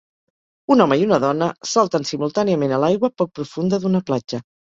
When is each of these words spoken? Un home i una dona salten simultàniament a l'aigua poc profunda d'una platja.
Un 0.75 0.79
home 0.85 0.95
i 1.01 1.03
una 1.07 1.19
dona 1.23 1.49
salten 1.73 2.07
simultàniament 2.13 2.75
a 2.79 2.81
l'aigua 2.85 3.11
poc 3.25 3.31
profunda 3.41 3.81
d'una 3.87 4.05
platja. 4.11 4.43